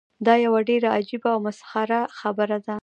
دا 0.25 0.33
یوه 0.45 0.61
ډیره 0.69 0.89
عجیبه 0.97 1.29
او 1.33 1.39
مسخره 1.47 1.99
خبره 2.19 2.57
ده. 2.65 2.75